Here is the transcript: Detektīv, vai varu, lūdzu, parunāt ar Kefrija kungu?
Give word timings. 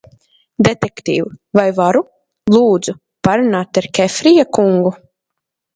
Detektīv, 0.67 1.27
vai 1.59 1.67
varu, 1.81 2.03
lūdzu, 2.57 2.99
parunāt 3.29 3.83
ar 3.85 3.93
Kefrija 4.01 4.51
kungu? 4.59 4.99